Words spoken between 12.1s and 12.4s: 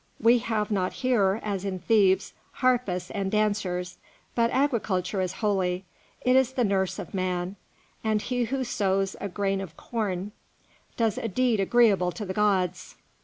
to the